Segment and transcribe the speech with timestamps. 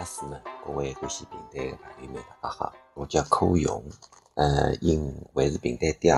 [0.00, 3.84] 老师们，各位欢喜平台的朋友们，大家好，我叫柯勇。
[4.32, 6.10] 呃，应卫视平台爹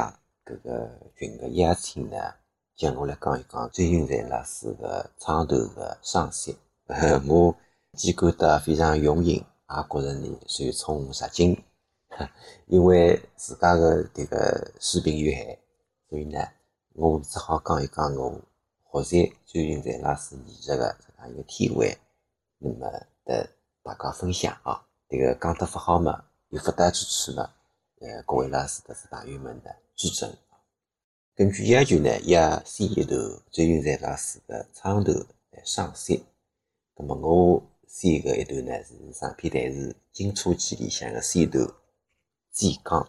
[0.46, 2.16] 搿个群个邀请呢，
[2.76, 6.56] 叫我来讲一讲追云才老师个创投个赏析。
[7.26, 7.56] 我
[7.94, 9.44] 既感到非常荣幸，也
[9.90, 11.60] 觉着呢受宠若惊。
[12.66, 15.58] 因为自家个迭个水平有限，
[16.08, 16.38] 所以呢，
[16.92, 18.40] 我只好讲一讲我
[18.92, 21.98] 学习追云才老师艺术个这样一个体会，
[22.58, 22.88] 那么
[23.24, 23.50] 的
[23.82, 24.86] 大家分享啊。
[25.08, 27.50] 迭个讲得勿好嘛，有不当之处嘛。
[28.00, 30.32] 呃，各位老师特是朋友们的指正。
[31.34, 33.18] 根据要求呢，要先一段
[33.50, 35.12] 周云才老师的创投
[35.50, 36.24] 来赏析。
[36.96, 41.66] 那么我先个一段呢是上篇台词《金初记》里向的先段
[42.50, 43.08] 简讲。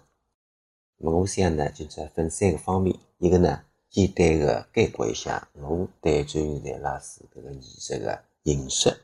[0.98, 2.98] 那么我想呢，就再分三个方面。
[3.20, 8.98] 一个呢，简单的概括一下我对周云才老师搿个艺术的认识。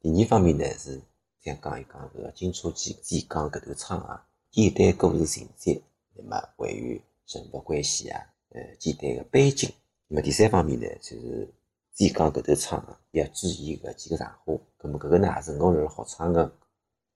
[0.00, 1.00] 第二方面呢，是
[1.44, 4.24] 想讲一讲搿个《金初记》简讲搿段唱啊。
[4.52, 5.82] 简单故事情节，
[6.14, 9.68] 那么关于人物关系啊，呃，简单的背景。
[10.06, 11.52] 那么第三方面呢，就是
[11.92, 14.54] 简讲搿段唱啊，要注意个几个常话。
[14.82, 16.56] 那么搿个呢，也是我辣辣学唱个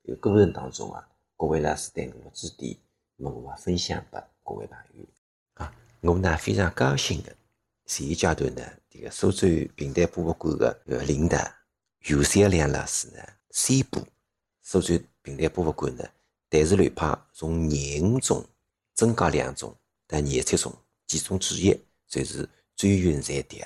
[0.02, 2.76] 一个过程当中啊，各位老师对我的指点，
[3.14, 5.04] 那么我也分享拨各位朋友
[5.54, 5.72] 啊。
[6.00, 7.32] 我呢非常高兴的，
[7.84, 11.38] 现阶段呢，这个苏州平台博物馆的呃领导
[12.08, 14.00] 尤三良老师呢宣布，
[14.68, 16.04] 苏州平台博物馆呢。
[16.50, 18.44] 台式雷派从廿五种
[18.94, 19.72] 增加两种
[20.08, 23.64] 到廿七种，其中之一就是追云彩蝶。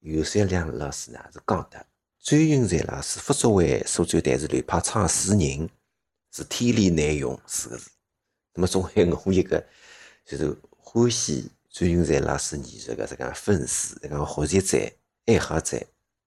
[0.00, 1.84] 尤三良老师呢是讲的，
[2.18, 5.68] 追云彩老师不作为苏州台式雷派创始人，
[6.30, 7.90] 是天理难容四个字。
[8.54, 9.62] 那么作为我一个
[10.24, 14.92] 就是欢喜追云彩老师艺术的这个粉丝、这个学习者、
[15.26, 15.78] 爱好者，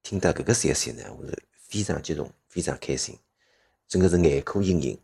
[0.03, 3.17] 听到搿个消息呢，我是非常激动、非常开心，
[3.88, 5.00] 真的是眼眶盈盈。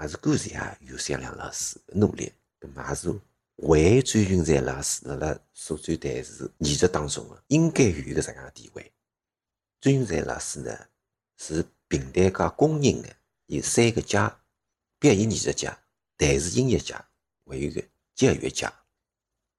[0.00, 3.20] 也是感谢尤三良老师的努力，咁么也是
[3.56, 8.92] 为周云才老师辣辣苏州台视艺术当中的应该有一个这样地位。
[9.80, 10.72] 周云才老师呢
[11.36, 13.08] 是平台界公认的
[13.46, 14.40] 有三个家：
[15.00, 15.76] 表演艺术家、
[16.16, 17.04] 台视音乐家，
[17.44, 17.82] 还有个
[18.14, 18.72] 教育家。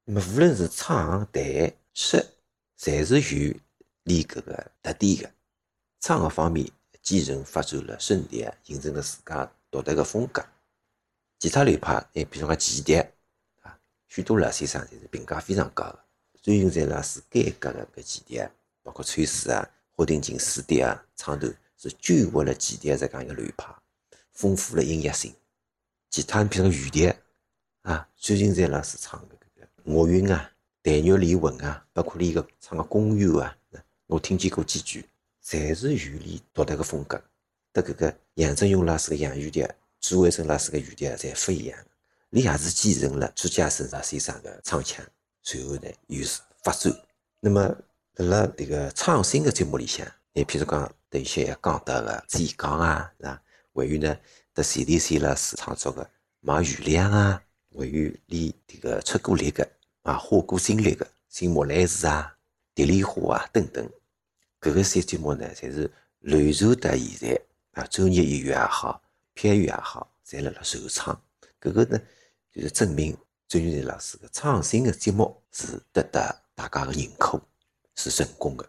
[0.06, 1.44] 那么无论是唱、弹、
[1.94, 2.18] 说，
[2.80, 3.53] 侪是有
[4.03, 5.31] 你搿个特点的。
[6.00, 6.66] 唱个方面，
[7.09, 9.52] 继承发展了顺利啊，形成了自家。
[9.72, 10.46] 独特个风格，
[11.40, 13.00] 其他流派，诶，比如讲奇蝶
[13.62, 13.75] 啊，
[14.08, 16.00] 许多老先生侪是评价非常高个。
[16.40, 18.52] 周云才老师改革个搿几蝶，
[18.84, 21.47] 包括崔氏啊、霍定金四笛啊，唱头
[21.78, 23.74] 是救活了奇蝶这样一个流派，
[24.34, 25.34] 丰富了音乐性。
[26.12, 27.20] 其他比如讲雨蝶
[27.81, 30.52] 啊，最近才老师唱个搿个乐韵啊、
[30.84, 33.58] 弹乐离文啊，包括你个唱个宫乐啊，
[34.06, 35.09] 我听见过几句，
[35.49, 37.19] 侪是有你独特个风格。
[37.73, 41.79] 得搿个杨振勇老师个杨雨蝶，朱伟生老师个雨蝶侪勿一样。
[42.29, 45.03] 你也是继承了朱家生先生个唱腔，
[45.41, 46.93] 随后呢又是发展。
[47.39, 47.75] 那么
[48.17, 53.41] 辣辣迭个创新个节目里向，你譬如讲一些讲到个演讲啊，是吧？
[53.73, 54.19] 还有呢，
[54.53, 56.03] 得 CDC 老师创作个
[56.41, 57.41] 《望月亮》啊，
[57.75, 59.67] 还有你迭个出过力个
[60.03, 62.35] 啊，花过精力个《新莫来时》啊，
[62.75, 63.89] 《蝶恋花》啊等等，
[64.62, 67.42] 搿个些节目呢，侪是流传到现在。
[67.74, 69.02] 啊，周日音乐也好，
[69.34, 71.16] 片语也好，侪辣辣受创。
[71.62, 72.02] 搿个呢，
[72.52, 73.16] 就是证明
[73.47, 77.40] 周云才老师个创新的节目是得到大家的认可，
[77.96, 78.68] 是成功的。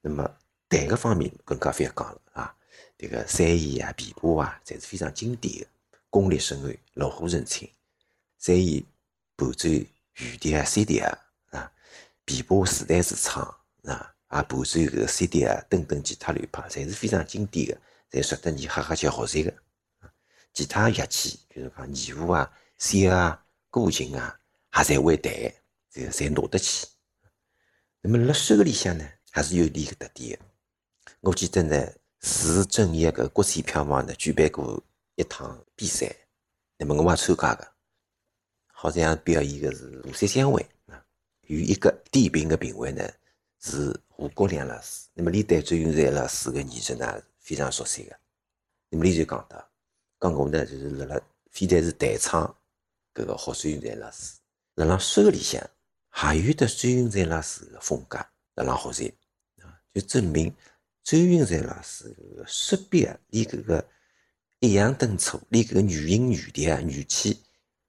[0.00, 0.28] 那么
[0.68, 2.54] 弹个方面更加勿要讲了啊，
[2.98, 5.66] 迭个三弦啊、琵琶啊，侪是非常经典的，
[6.10, 7.70] 功力深厚，炉火纯青。
[8.38, 8.84] 三弦
[9.36, 11.16] 伴奏雨笛啊、CD 啊，
[11.50, 11.72] 啊，
[12.26, 13.42] 琵琶自弹自唱
[13.84, 14.13] 啊。
[14.34, 17.68] 啊，伴随搿个 CD 啊，等等其他流派，侪是非常经典
[18.10, 19.54] 的，侪值得你哈哈去学习的。
[20.52, 24.36] 其他乐器，比如讲二胡啊、箫啊、古琴啊，
[24.76, 25.32] 也侪会弹，
[25.88, 26.88] 这侪拿得起。
[28.00, 30.44] 那么辣手里向呢，还是有点个特点的。
[31.20, 34.82] 我记得呢，市政协个国际票房呢举办过
[35.14, 36.12] 一趟比赛，
[36.76, 37.72] 那么我也参加个，
[38.66, 41.00] 好像表演个是五色香会啊，
[41.42, 43.08] 有一个点评个评委呢。
[43.66, 48.14] 是胡国良老师，那么你对周云才老师个艺术呢非常熟悉个，
[48.90, 49.66] 那么你就讲到，
[50.20, 51.20] 讲我呢就是辣辣
[51.50, 52.54] 非但是弹唱
[53.14, 54.34] 搿个学周云才老师，
[54.74, 55.58] 辣辣手里向
[56.10, 58.18] 还有得周云才老师个风格
[58.56, 59.14] 辣辣学习，
[59.62, 60.54] 啊，就证明
[61.02, 63.82] 周云才老师个识别，你搿个
[64.58, 67.42] 抑扬顿挫，你搿个语音语调语气，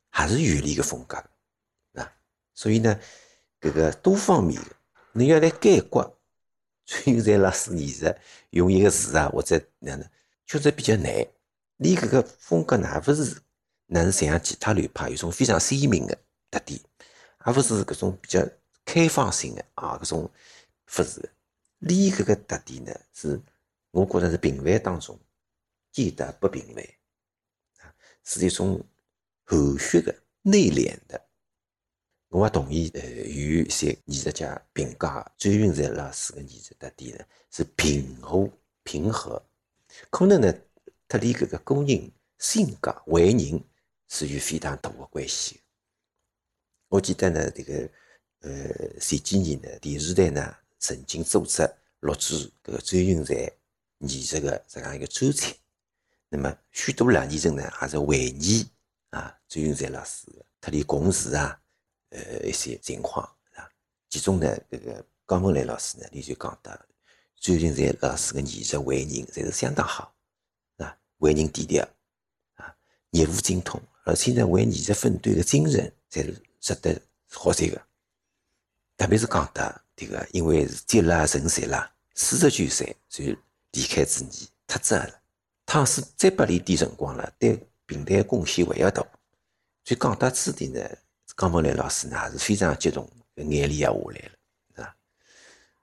[0.10, 1.18] 还是有你个风格
[1.92, 2.16] 的，啊，
[2.54, 2.98] 所以呢，
[3.60, 4.58] 搿个多方面。
[5.18, 6.20] 你要来概括
[6.86, 8.06] 崔云在老师艺术
[8.50, 10.06] 用一个词啊，或者哪能，
[10.46, 11.10] 确实比较难。
[11.78, 13.42] 你搿个风格呢，勿是
[13.86, 16.18] 哪能像其他流派有种非常鲜明的
[16.52, 16.78] 特点，
[17.38, 18.46] 而勿是搿种比较
[18.84, 20.30] 开放性的啊，搿种
[20.86, 21.32] 不是。
[21.78, 23.42] 你搿个特点呢，是
[23.92, 25.18] 我觉着是平凡当中
[25.94, 26.84] 见得不平凡
[27.88, 27.96] 啊，
[28.26, 28.86] 是一种
[29.46, 31.25] 含蓄的、内敛的。
[32.36, 38.50] 我也同意，呃，有一些艺术家评价周云才老师的艺术特点呢，是平和、
[38.84, 39.42] 平和。
[40.10, 40.54] 可能呢，
[41.08, 43.64] 他离搿个个人性格为人
[44.10, 45.62] 是有非常大的关系。
[46.90, 47.90] 我记得呢，这个
[48.42, 51.66] 呃前几年呢，电视台呢曾经组织
[52.02, 53.50] 录制搿个周云才
[54.00, 55.56] 艺术的这样一个周餐。
[56.28, 58.68] 那么许多老年人呢，也是怀念
[59.12, 60.28] 啊周云才老师
[60.60, 61.62] 特里共事啊。
[62.10, 63.26] 呃，一些情况
[63.56, 63.68] 啊，
[64.10, 66.72] 其中呢，这个江文来老师呢，你就讲到，
[67.40, 70.14] 周云才老师的艺术为人侪是相当好，
[70.78, 71.86] 啊，为人低调，
[72.56, 72.74] 啊，
[73.12, 77.82] 业务精通，而且呢，为艺术奋斗的精神，才是值得学习的。
[78.98, 83.26] 特别是讲到这个，因为是积了成才啦，四十九岁就
[83.72, 85.22] 离开子女，太早了。
[85.66, 89.02] 倘使再拨你点辰光了，对平台贡献还要大。
[89.84, 90.80] 所以讲到此地呢。
[91.38, 94.96] 江文来老师呢，也是非常激动，眼泪也下来了，啊，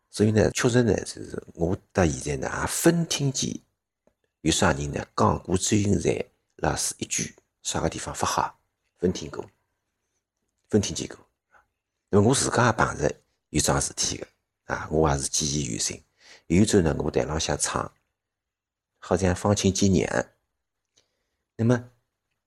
[0.09, 3.61] 所以呢，确实呢，就是我到现在呢，也分听见
[4.41, 6.25] 有啥人呢讲过周云才
[6.57, 8.59] 老师一句啥个地方不好，
[8.99, 9.45] 分听过，
[10.71, 11.19] 分听见过。
[12.11, 13.15] 因为我自家也碰着
[13.51, 14.27] 有桩事体个，
[14.65, 16.03] 啊，我也是记忆犹新。
[16.47, 17.93] 有一周呢，我台浪向唱，
[18.99, 20.27] 好像方清见娘，
[21.57, 21.91] 那么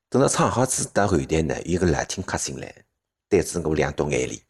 [0.10, 2.85] 等到唱好子到后台呢，有个来听客进来。
[3.30, 4.42] 导致 我两朵眼泪，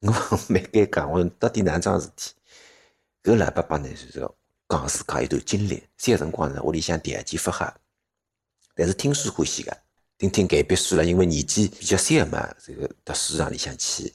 [0.00, 0.12] 我
[0.48, 1.08] 蛮尴尬。
[1.08, 2.32] 我到底哪桩事体？
[3.22, 4.30] 搿老伯伯呢，就是
[4.68, 5.82] 讲自家一段经历。
[5.96, 7.72] 三辰光呢，屋里向条件勿好，
[8.74, 9.76] 但是听书欢喜个，
[10.18, 11.04] 听听改笔书了。
[11.04, 14.12] 因为年纪比较小嘛，这个读书场里向去。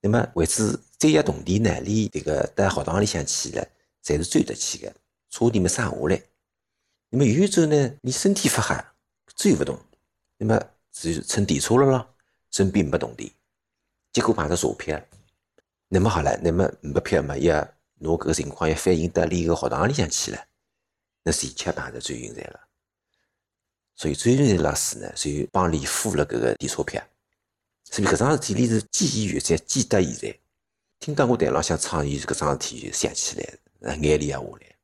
[0.00, 3.64] 那么为此专业动地呢，连这个到学堂里向去了，
[4.04, 4.92] 侪是追得去个，
[5.30, 6.20] 车底没上下来。
[7.10, 8.84] 那么有一周呢，你身体勿好，
[9.36, 9.78] 追勿动，
[10.38, 12.11] 那么就乘电车了咯。
[12.52, 13.34] 身边没动的，
[14.12, 15.02] 结果碰着查票，
[15.88, 17.56] 那么好了，那么没票嘛，要
[17.94, 20.38] 拿搿个情况要反映到另一个学堂里向去了，
[21.24, 22.60] 那前恰碰着周云才了，
[23.96, 27.02] 所以周云才老师呢，就帮你付了搿个电车票，
[27.84, 30.38] 所以搿桩事体你是记忆犹在，记得现在。
[30.98, 34.76] 听到我台浪向唱伊搿桩事体，就想起来，眼泪也下来。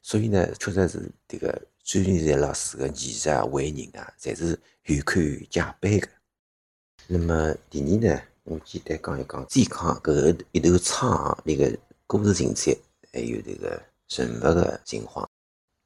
[0.00, 6.08] 所以呢，确实是这个周云才老师个艺术啊、为人啊，侪是有看加倍个。
[7.14, 11.70] 那么第二呢，我简单讲一讲健康搿个一头唱那个
[12.06, 12.74] 故事情节，
[13.12, 15.28] 还有这个人物的情况。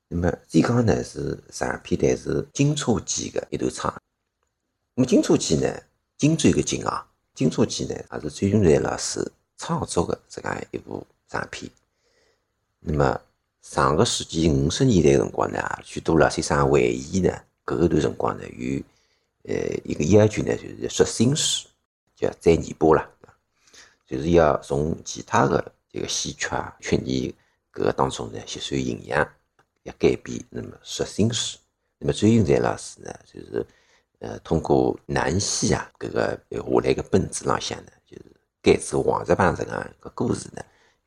[0.06, 3.92] 那么健康呢是上片台是金车记的一头唱。
[4.94, 5.68] 那么金车记呢，
[6.16, 11.68] 金追个金啊，金车记呢也是崔云才老师创作的这样一部长篇。
[12.78, 13.20] 那么
[13.62, 18.80] 上个世纪五十年代辰光呢，许多老先生回忆呢，搿一段辰光呢有。
[19.48, 19.54] 呃，
[19.84, 21.68] 一个要求呢，就是要说新书，
[22.16, 23.08] 叫再年播了，
[24.04, 27.32] 就是要从其他的这个戏曲啊、曲艺
[27.72, 29.26] 搿个当中呢吸收营养，
[29.84, 31.58] 要改编，那么说新书。
[31.98, 33.66] 那么周云才老师呢，就是
[34.18, 38.24] 呃通过南戏啊搿个下来个本子浪向呢，就是
[38.60, 40.62] 改制黄日榜这个故事呢，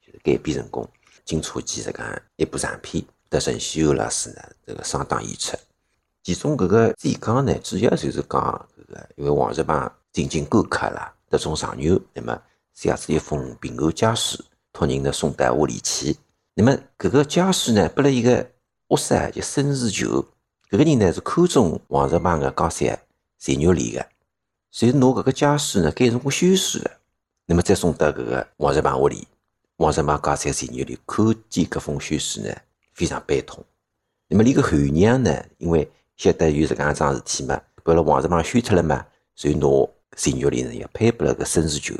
[0.05, 0.89] 就是改编成功。
[1.25, 5.57] 金车记这个一部长片，得陈秀欧老师呢这个上档演出。
[6.29, 12.39] 其中搿个主讲呢，主要就是讲搿个，因为王日榜进京赶客了，得中上牛，那么
[12.75, 14.37] 写出一封平安家书，
[14.71, 16.15] 托人呢送到屋里去。
[16.53, 18.47] 那么搿个家书呢，拨了一个
[18.89, 20.23] 屋舍叫孙世球，
[20.69, 22.99] 搿个人呢是看中王日榜的江山
[23.39, 24.07] 才玉里的，
[24.69, 26.91] 所以拿搿个家书呢改成过休书了，
[27.47, 29.27] 那么再送到搿个王日榜屋里。
[29.77, 32.55] 王日榜江山才玉里看见搿封休书呢，
[32.93, 33.65] 非常悲痛。
[34.27, 37.59] 那么连个后娘呢，因为晓得有这样一桩事体嘛？
[37.81, 39.05] 把了王日榜休脱了嘛？
[39.35, 39.65] 所以拿
[40.17, 41.95] 陈玉莲呢要配拨了个孙世球，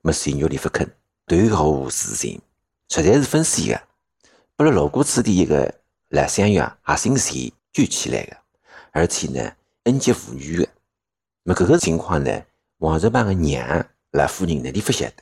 [0.00, 0.88] 么陈玉莲不肯，
[1.26, 2.40] 断毫无私情，
[2.88, 3.82] 实在是分手的。
[4.54, 5.74] 拨了路过此地一个
[6.10, 8.36] 赖香玉还姓钱救起来的，
[8.92, 10.68] 而且呢恩及妇女的。
[11.42, 12.44] 么搿个情况呢，
[12.76, 15.14] 王日榜的娘赖夫人呢，你不晓得，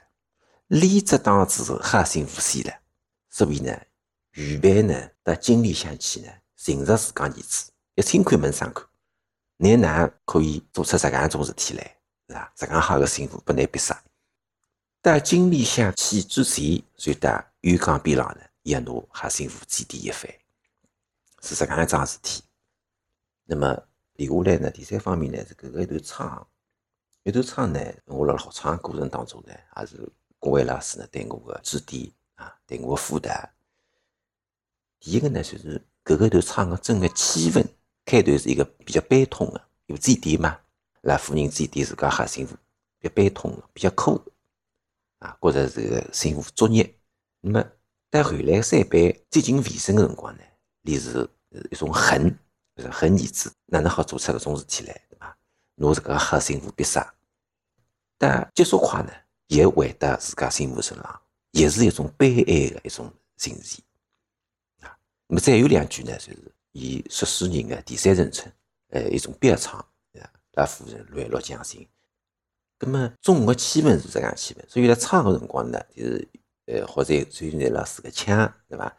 [0.66, 2.74] 理则当之哈心无死了。
[3.30, 3.80] 所以呢，
[4.32, 7.69] 预备呢到京里向去呢，寻着自家儿子。
[7.94, 8.88] 一心看门上课，
[9.56, 11.96] 你哪可以做出这样一种事体来，
[12.28, 12.52] 是吧？
[12.56, 14.02] 这样好的幸福不难逼杀。
[15.02, 20.30] 但经历下去之前，就到鱼缸边浪呢，一拿哈幸福祭奠一番，
[21.42, 22.42] 是这样一桩事体。
[23.44, 23.74] 那么
[24.14, 26.46] 接下来呢，第三方面呢是搿个一段唱，
[27.24, 29.96] 一段唱呢，我辣学唱过程当中呢，也是
[30.38, 33.30] 各位老师呢对我个指点啊，对我辅导。
[35.00, 37.66] 第一个呢，就是搿个段唱个整个气氛，
[38.10, 40.58] 开头是一个比较悲痛的，有祭奠嘛，
[41.02, 42.56] 来夫人祭奠自家哈幸福，
[42.98, 44.20] 比较悲痛的，比较苦。
[45.20, 46.92] 啊，觉着这个幸福作孽。
[47.40, 47.64] 那么，
[48.10, 50.42] 在后来三辈接近尾声的辰光呢，
[50.82, 51.30] 你是
[51.70, 52.36] 一种恨，
[52.74, 55.36] 就是恨儿子哪能好做出搿种事体来，对伐？
[55.76, 57.14] 拿这个黑幸福必杀。
[58.18, 59.12] 但结束快呢，
[59.46, 61.20] 也回到自家幸福身上，
[61.52, 63.84] 也是一种悲哀的一种情绪。
[64.80, 64.98] 啊，
[65.28, 68.50] 那么再有两句呢，就是以说书人的第三人称，
[68.88, 69.78] 呃，一种别唱，
[70.20, 71.88] 啊，那夫人乱落江心。
[72.78, 76.28] 那么中个气氛是这样气氛，所以在唱个辰光呢，就是
[76.66, 78.96] 呃，或者周云在老师个腔，对伐？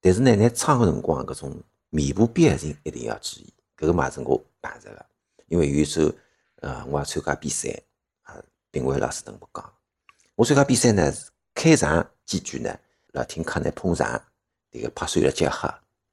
[0.00, 3.54] 但是呢，在唱个辰光，搿种面部表情一定要注意。
[3.76, 5.06] 搿个嘛是我办着个，
[5.46, 6.12] 因为有一首
[6.56, 7.70] 呃，我也参加比赛
[8.22, 8.34] 啊，
[8.70, 9.72] 评委老师跟我讲，
[10.34, 11.12] 我参加比赛呢，
[11.54, 12.78] 开场几句呢，
[13.12, 14.20] 辣听课呢捧场，
[14.70, 15.72] 迭个拍手来结合，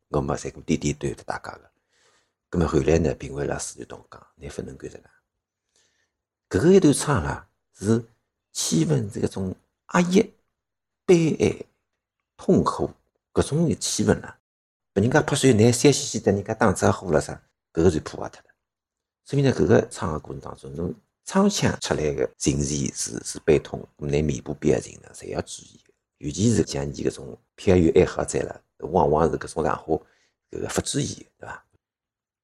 [0.09, 1.71] 我嘛在个点点头大家个。
[2.51, 5.09] 咁么后来呢，评委老师就同我讲，你不能干这个。
[6.47, 8.05] 搿个一段唱啦，是
[8.51, 9.53] 气氛这种
[9.93, 10.33] 压抑、
[11.05, 11.65] 悲哀、
[12.37, 12.91] 痛苦
[13.33, 14.39] 搿种的气氛啦。
[14.93, 17.33] 拨人家拍手，拿三嘻嘻的，人家打招呼了啥，
[17.73, 18.55] 搿个就破坏脱了。
[19.25, 20.95] 说明呢，搿个唱个过程当中，侬
[21.25, 25.81] 唱腔出来个情绪是是悲痛，咁你面部表情呢，侪要注意。
[26.19, 30.01] 尤其是像你搿种偏于爱好者了，往往是搿种场合
[30.51, 31.63] 搿个不注意，对伐？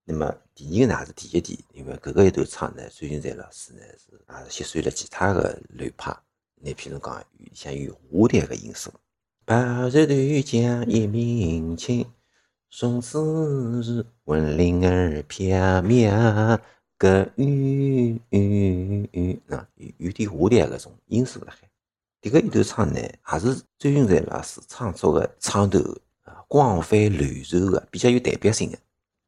[0.04, 6.16] 那么第二个呢是第一点，因为搿个一段唱呢，周云才老师呢是也是吸收了其他的流派，
[6.56, 7.24] 你譬如讲
[7.54, 8.92] 像有蝴蝶个因素，
[9.46, 9.56] 白
[9.90, 12.06] 日断江一鸣惊，
[12.70, 16.60] 松枝是闻铃儿飘渺，
[16.98, 18.20] 个雨
[19.50, 21.70] 啊有有点蝴蝶搿种因素辣海。
[22.22, 25.80] 迭个一段唱呢，也是周云才老师创作的唱头
[26.52, 28.78] 广泛流传的，比较有代表性的。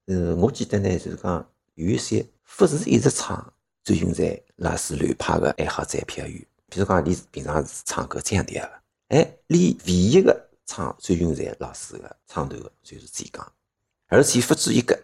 [0.08, 2.26] 呃，我记得呢，就是讲有一些
[2.58, 6.38] 不是一直唱周云才老师流派的爱好者票友，
[6.68, 8.70] 比如讲你平常是唱歌这样的个，
[9.08, 13.50] 哎，你唯一个唱周云才老师的唱头的就是这讲，
[14.08, 15.02] 而且不止一个，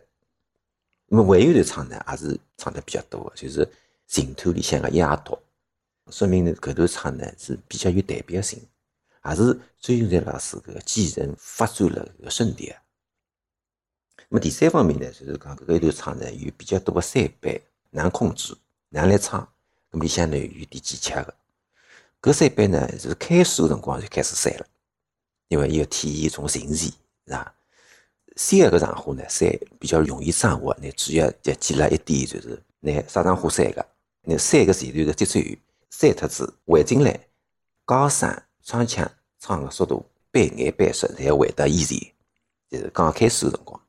[1.06, 3.66] 那么还有的唱呢，也是唱的比较多的，就是
[4.08, 5.42] 净土里向的丫头，
[6.12, 8.62] 说明呢搿段唱呢是比较有代表性，
[9.26, 12.74] 也是周云才老师搿个继承发展了搿个圣地。
[14.30, 17.60] 那么第三方面呢，就是讲搿个一段唱呢有比较多的三板
[17.90, 18.56] 难控制，
[18.90, 19.48] 难来唱。
[19.92, 21.34] 那么里向呢有点技巧的。
[22.22, 24.66] 搿三板呢是开始的辰光就开始散了，
[25.48, 26.92] 因为伊要体现一种情绪，
[27.26, 27.56] 是吧？
[28.36, 29.50] 三个长花呢，三
[29.80, 33.86] 比较容易掌握，那主要就记了一点，就是拿啥长花三个，
[34.22, 35.40] 那三个前段的节奏
[35.90, 37.20] 三脱子回进来，
[37.84, 38.30] 高声
[38.70, 41.98] 唱腔唱个速度半眼半熟，才回到以前，
[42.70, 43.82] 就是刚开始的辰光。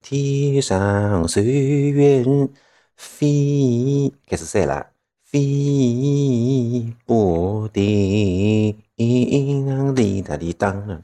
[0.00, 2.48] 天上随云
[2.94, 4.92] 飞，开始散了。
[5.24, 11.02] 飞不定，滴答滴当，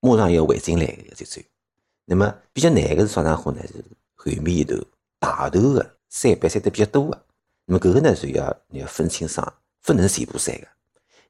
[0.00, 1.38] 马上要回进来个节奏。
[2.06, 3.84] 那么比较难个是双上花呢，是
[4.14, 4.74] 后面一头
[5.18, 7.26] 大头个三板散得比较多个。
[7.66, 10.66] 那么搿个呢，就要你要分清爽，不能全部散个。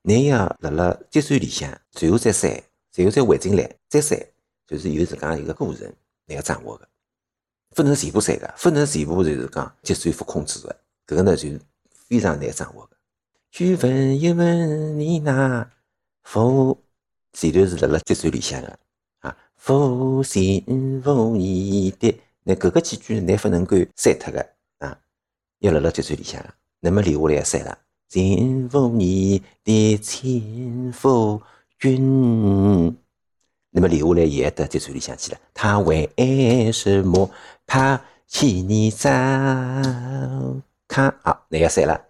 [0.02, 4.18] 你要辣辣结算里向，最后再散，最后再回进来，再散，
[4.66, 5.92] 就是有自家一个过程，
[6.26, 6.88] 你要掌握个。
[7.74, 11.48] 不能全部散个，不能全部就是讲结算不控制的，搿个呢就
[11.90, 12.96] 非常难掌握个。
[13.50, 15.70] 去问一问你那
[16.24, 16.76] 否，
[17.32, 18.78] 前头是辣辣结算里向个
[19.20, 24.46] 啊，否心否意的，那搿个几句，你不能够删脱个
[24.78, 24.98] 啊，
[25.60, 26.44] 要辣辣结算里向。
[26.80, 27.78] 那么留下来要散了，
[28.12, 31.40] 心否你的情否
[31.78, 32.94] 君。
[33.70, 37.30] 那么留下来也得节奏里想起了，他为什么？
[37.66, 39.08] 抛弃你走，
[40.86, 42.04] 看啊，那个谁了？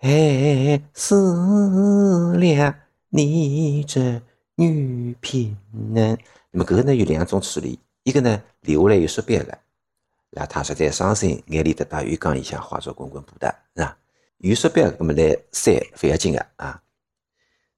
[0.00, 2.74] 爱死了
[3.10, 4.20] 你这
[4.56, 5.56] 女贫
[5.94, 6.18] 人。
[6.50, 9.56] 那么搿个呢有两种处理，一个呢留下来又说别个，
[10.30, 13.96] 那他实在伤心，眼里得把浴缸里向化作滚滚波澜，是吧？
[14.38, 16.82] 有说别个，那么来三勿要紧个啊。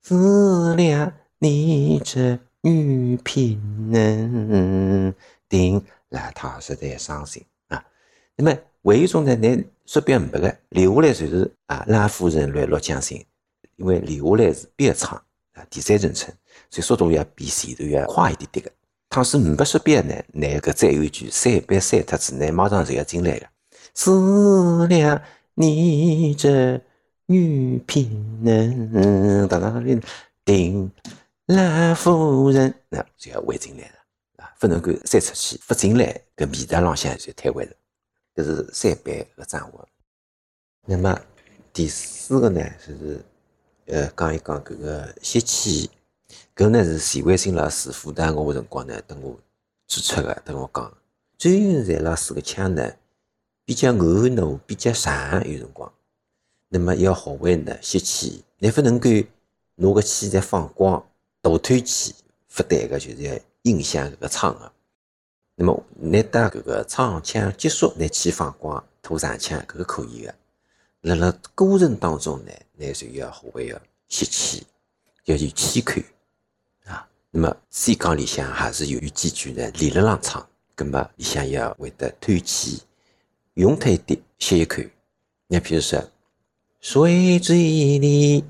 [0.03, 3.61] 死了你这女贫
[3.93, 5.15] 人，
[5.49, 5.85] 定。
[6.09, 7.85] 那他实在伤心啊。
[8.35, 8.51] 那么
[8.83, 13.25] 还有一种呢，你说别白个留下来就是啊，拉夫人乱落江心，
[13.77, 15.23] 因为留下来是别唱
[15.53, 16.35] 啊，第三人称，
[16.71, 18.73] 所以速度要比前头要快一点点个。
[19.11, 23.47] 倘使五百速别呢，那个再有一句三别三特子呢，马上就要进来个。
[23.95, 25.21] 思量
[25.61, 26.81] 你这
[27.27, 30.01] 女贫人，当当当，
[30.45, 30.89] 定
[31.47, 37.73] 兰夫人，那就要回进来了啊，不能够再出去，不进来，搿米达浪向就退回了。
[38.37, 39.89] 搿是三班个掌握。
[40.87, 41.21] 那么
[41.73, 43.21] 第四个呢，就是
[43.87, 45.91] 呃讲一讲搿个吸气，
[46.55, 49.37] 搿呢是徐慧新老师辅导我个辰光呢，等我
[49.89, 50.97] 指出个，等我讲，
[51.37, 52.89] 周云在老师个腔呢。
[53.69, 55.93] 比较厚糯，比较长，有辰光，
[56.71, 59.11] 那么要学会呢吸气，你不能够
[59.75, 61.07] 拿个气在放光，
[61.43, 62.15] 大吐气，
[62.55, 64.73] 不对个，就是要影响搿个唱个。
[65.55, 70.35] 那么你当搿个唱腔结束，拿气放光，吐上腔，搿个可以个。
[71.03, 74.67] 辣辣过程当中呢，你就要学会要吸气，
[75.27, 76.01] 要有气口
[76.87, 77.07] 啊。
[77.31, 82.81] 那么 C 讲里向还是有几句呢，连了浪唱，葛么里向要会得吐气。
[83.59, 84.81] 用它一点，吸一口。
[85.49, 86.01] 你比如说，
[86.81, 87.57] 水嘴
[87.99, 88.45] 里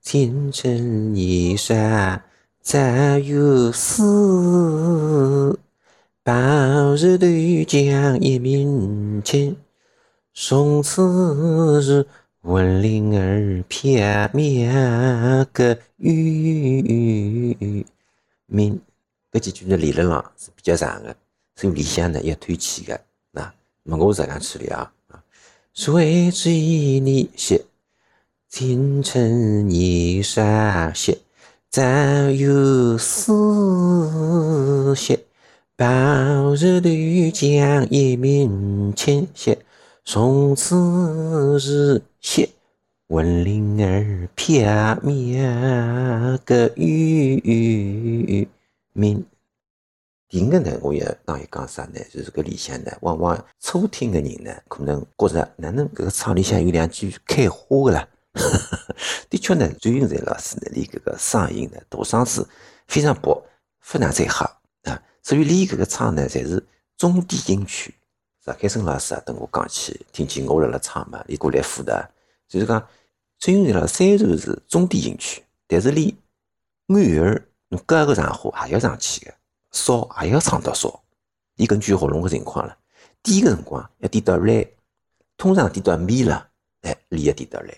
[0.00, 2.24] 清晨一沙，
[2.60, 2.78] 早
[3.18, 4.00] 有诗。
[6.22, 6.32] 白
[6.96, 7.26] 日头
[7.66, 9.56] 江一明清，
[10.32, 12.06] 松枝是
[12.42, 17.84] 闻铃儿飘渺个雨
[18.46, 18.80] 鸣。
[19.32, 21.16] 搿几句呢，理论上是比较长的，
[21.56, 23.00] 所以里向呢要推气的。
[23.84, 25.24] 那么我是这样处理啊啊，
[25.74, 26.52] 水嘴
[27.00, 27.64] 里吸，
[28.48, 31.18] 清晨泥沙吸，
[31.68, 31.82] 早
[32.30, 33.32] 有诗
[34.94, 35.18] 吸，
[35.74, 35.84] 白
[36.56, 36.88] 日头
[37.34, 39.58] 将一鸣清吸，
[40.04, 42.50] 松枝是吸，
[43.08, 44.62] 闻铃儿飘
[45.02, 48.46] 渺个雨
[48.92, 49.24] 鸣。
[50.32, 52.00] 第五个呢，我要当伊讲啥呢？
[52.10, 58.08] 就是搿里向呢，往往初听个人呢，可能觉着哪能搿个唱里向有两句开花个啦？
[59.28, 62.48] 的确呢，周云才老师呢，练搿个嗓音呢，大嗓子
[62.86, 63.44] 非常薄，
[63.82, 65.02] 非常才好啊。
[65.22, 66.66] 所以练搿个唱呢，侪是
[66.96, 67.94] 中低音区。
[68.42, 72.08] 石开生老师啊，等我讲起，听见我辣辣唱嘛，伊过来附的，
[72.48, 72.80] 就是讲
[73.38, 76.10] 周云才老师虽然是中低音区，但是练
[76.86, 79.34] 安儿，侬高个上花还要上去个。
[79.72, 81.02] 烧也要唱到烧，
[81.56, 82.78] 伊根据喉咙个情况了。
[83.22, 84.66] 低个辰光要低到来，
[85.36, 86.50] 通常低到咪了，
[86.82, 87.74] 哎，练要低到来。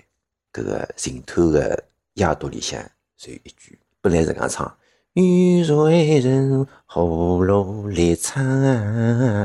[0.53, 2.81] 搿个琴头个压度里向
[3.17, 4.79] 就有一句，本来是搿样唱：
[5.15, 8.43] 雨水人喉咙里唱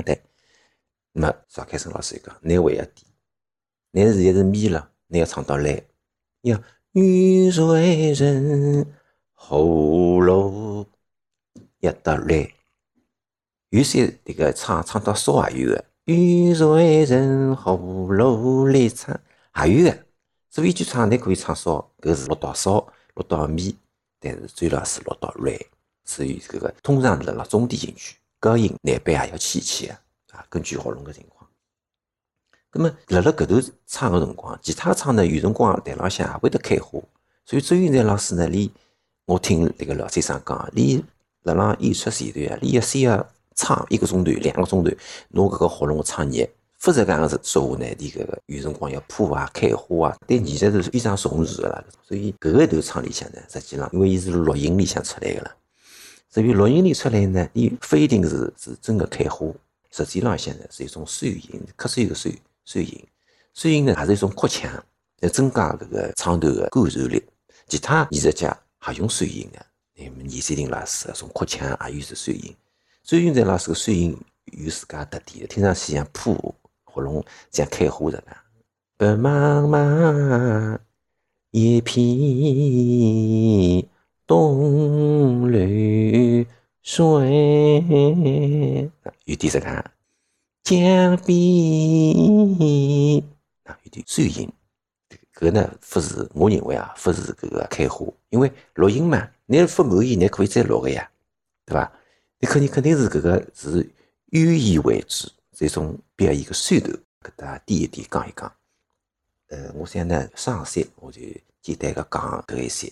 [0.03, 0.17] 的。
[1.11, 3.05] 那么赵开生老师讲，难位要低，
[3.91, 5.83] 难是一是咪了，难要唱到来。
[6.41, 6.61] 要
[6.93, 8.85] 雨水人
[9.33, 10.85] 喉咙。
[11.79, 12.51] 一到来，
[13.69, 19.19] 有些这个唱唱到烧也有的，雨水人喉咙里唱
[19.65, 20.05] 也有的。
[20.49, 23.77] 所以一句唱你可以唱烧，搿是落到烧，落到咪，
[24.19, 25.57] 但是最老是落到来。
[26.03, 29.93] 所以这个通常辣辣中低音区，高音难版也要起起的
[30.31, 31.47] 啊，根据喉咙的情况。
[32.71, 36.99] 那么辣辣搿头唱的辰光，其他唱呢有辰光台浪向也会得开花。
[37.45, 38.69] 所以周云才老师呢，连
[39.25, 41.01] 我听迭个老先生讲，连
[41.53, 44.91] 辣辣演出前头啊，你要先要唱一个钟头、两个钟头，
[45.29, 46.47] 拿搿个喉咙唱热。
[46.77, 51.83] 否则讲是说话呢，你搿个有辰光要破啊、开花啊，对艺术是非常重视的啦。
[52.07, 55.53] 所以搿个头唱里向呢，实际上因为伊是录音里向出来的啦，
[56.29, 59.45] 所以录音里出来呢，伊不一定是是真的开花，
[59.91, 62.33] 实际浪向呢是一种酸音，咳嗽一个酸
[62.63, 63.05] 酸音，
[63.53, 64.71] 酸音呢还是一种扩腔，
[65.19, 67.21] 来增加搿个唱头的感受力。
[67.67, 69.65] 其他艺术家还用酸音的。
[70.01, 72.55] 那么倪三林老师从扩腔也有是酸音，
[73.03, 76.33] 周云在老师个酸音有自家特点，听上去像破
[76.85, 78.23] 喉咙像开花似的。
[78.95, 80.79] 白茫茫
[81.51, 83.85] 一片
[84.25, 86.45] 东流
[86.81, 88.89] 水，
[89.25, 89.91] 有点这个
[90.63, 93.21] 江边
[93.63, 94.49] 啊，有点酸音。
[95.39, 101.09] 搿呢，不是我认为啊，不是搿个开花，因为录音嘛，你不满意，你可以再录个呀，
[101.65, 101.89] 对伐？
[102.39, 103.89] 你肯定肯定是搿个是
[104.31, 106.91] 有意为之，这种表现个噱头，
[107.23, 108.51] 搿搭点一点讲一讲。
[109.47, 111.21] 呃，我想呢，上山我就
[111.61, 112.91] 简单个讲搿一些，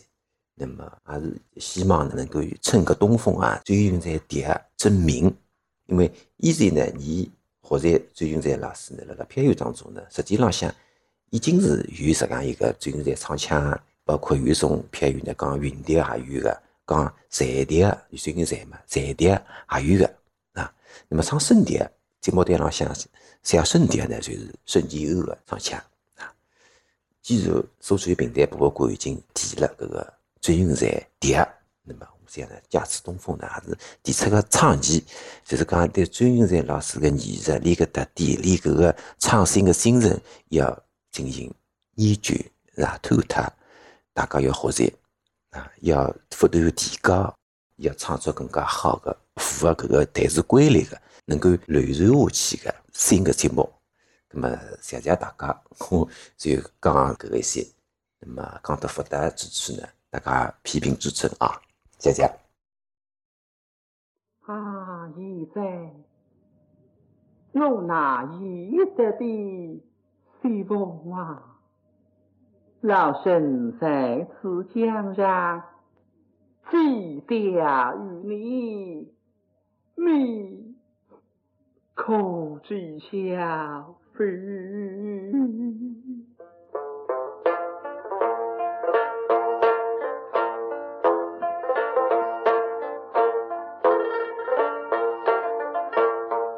[0.55, 5.35] 那么还是希望能够趁个东风啊，追云在迭证明，
[5.87, 7.29] 因为现在呢，你
[7.59, 10.73] 或者追云在老师呢，辣辣表演当中呢，实际浪向。
[11.29, 19.29] 已经是有这样一个最近在唱腔包括有一种片语呢，讲云蝶也有个，讲彩蝶，最近彩嘛，彩蝶
[19.73, 20.15] 也有个
[20.53, 20.73] 啊。
[21.09, 21.89] 那么唱声蝶，
[22.21, 22.89] 节目台浪向
[23.43, 25.77] 写声蝶呢，就是孙继欧个唱腔
[26.15, 26.31] 啊。
[27.21, 31.45] 既然所处平台博物馆已经提了搿个追云彩蝶，
[31.83, 35.03] 那么我想呢，假此东风呢，还是提出个倡议，
[35.43, 40.83] 就是讲对追云彩老师个艺术、练个特点、练搿个创新个精神要
[41.17, 41.51] 进行
[41.95, 42.35] 研究
[42.83, 43.51] 啊，探讨。
[44.13, 44.95] 大家要学习
[45.49, 47.33] 啊，要不断提高，
[47.77, 53.67] 要创作更加好的、符合搿个台词规律的、能够流传下去的新的节目。
[54.29, 57.65] 那么谢谢大家， 我就讲搿个一些。
[58.19, 61.59] 那么讲得复杂之处呢，大家批评指正啊，
[61.97, 62.23] 谢谢。
[64.41, 65.47] 啊，现
[67.63, 69.83] 在我那一得的
[70.41, 71.43] 希望啊！
[72.81, 75.63] 老身在此江上
[76.69, 79.11] 寄钓与你，
[79.95, 80.75] 你
[81.95, 82.13] 可
[82.63, 84.23] 知晓否？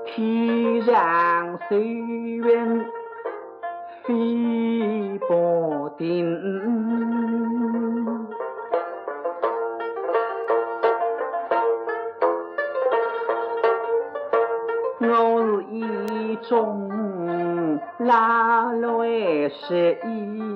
[0.05, 2.85] 天上水云
[4.09, 5.69] 飞薄。
[15.01, 16.89] 我是一种
[17.99, 20.48] 拉来失意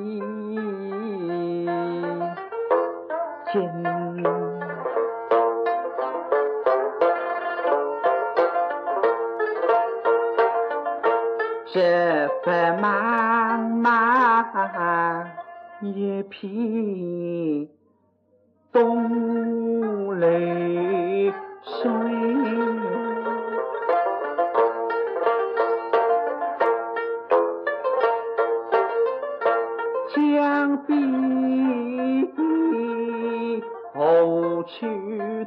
[15.84, 17.68] 一片
[18.72, 20.30] 东流
[21.62, 21.82] 水，
[30.16, 32.32] 江边
[33.94, 34.88] 何处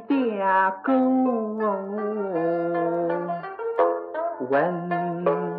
[0.07, 0.93] 钓钩？
[4.51, 5.56] 问。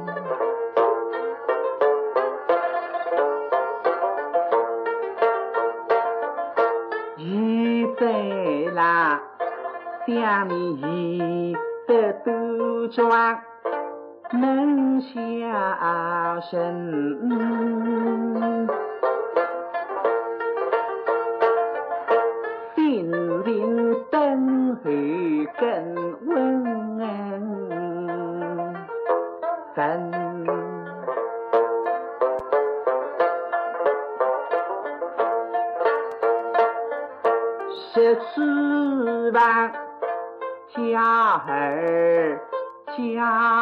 [10.09, 11.55] 想你
[11.87, 13.07] 的杜鹃
[14.33, 17.19] 能笑声，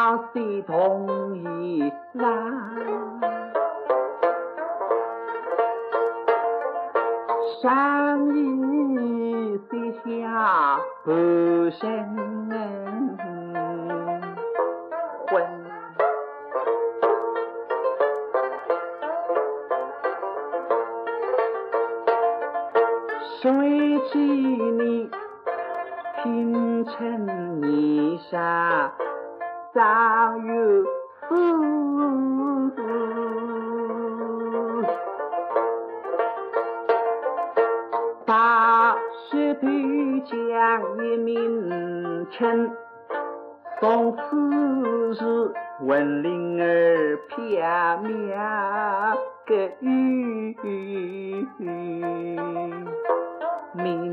[0.06, 2.24] 家谁同意来？
[7.60, 11.10] 山雨水下不
[11.70, 12.48] 生
[15.28, 15.44] 魂，
[23.42, 25.10] 谁知你？
[26.22, 28.92] 清晨泥沙
[29.76, 30.54] 上有
[31.28, 31.36] 福，
[38.24, 38.96] 把
[39.28, 39.68] 石头
[40.24, 40.34] 匠
[41.04, 42.70] 一名称，
[43.78, 47.36] 从此时闻铃儿飘
[47.98, 50.56] 渺个雨
[53.74, 54.10] 名。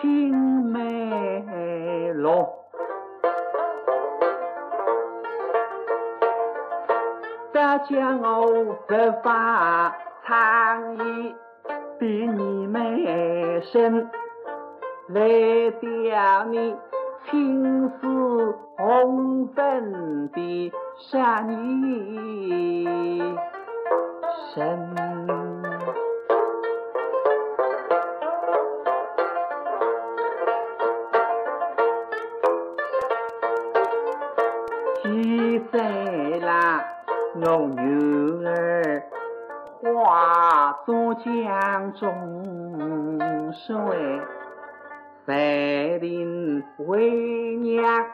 [0.00, 0.32] 青
[0.64, 2.48] 梅落，
[7.52, 9.94] 大家我不发
[10.26, 11.34] 倡议，
[11.98, 14.10] 比你们深
[15.08, 15.20] 来
[15.80, 16.74] 吊你
[17.30, 22.88] 青丝红粉的少女。
[24.54, 24.89] 身，
[35.70, 35.82] 记在
[36.40, 36.84] 那
[37.34, 39.02] 侬女儿
[39.82, 44.20] 化作江中水，
[45.26, 48.04] 谁领为娘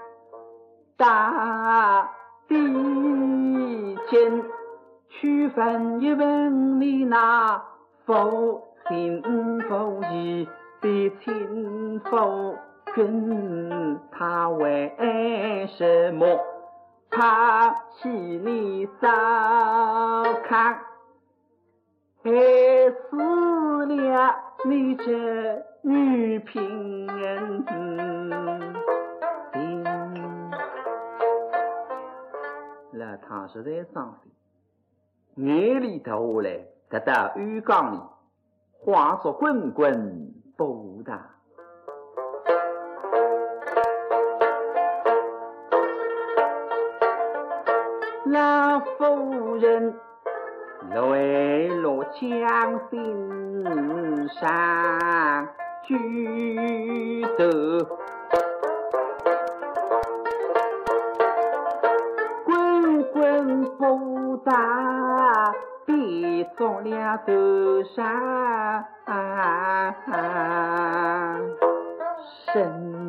[0.98, 2.10] 大
[2.46, 4.44] 地间，
[5.08, 7.62] 去问一问你那
[8.04, 9.22] 否心
[9.68, 10.46] 否意
[10.80, 12.54] 的亲夫
[12.94, 16.26] 君，他为什么？
[17.10, 19.08] 怕起你烧
[20.48, 20.76] 炕？
[22.22, 22.30] 害
[23.10, 23.16] 死
[23.86, 27.64] 了你这女贫人。
[32.90, 38.00] 那他是在上飞，眼里头下来，得到浴缸里，
[38.80, 41.35] 话说滚滚波浪
[48.26, 48.38] 不大。
[48.38, 49.94] 老夫人。
[50.94, 55.48] 泪落江心上，
[55.82, 57.84] 举得
[62.44, 65.52] 滚滚不打，
[65.84, 67.32] 别送了头
[67.94, 68.84] 上
[72.52, 73.05] 身。